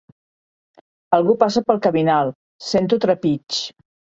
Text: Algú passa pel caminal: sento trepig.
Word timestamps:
Algú 1.17 1.35
passa 1.45 1.63
pel 1.67 1.81
caminal: 1.85 2.35
sento 2.71 3.01
trepig. 3.05 3.63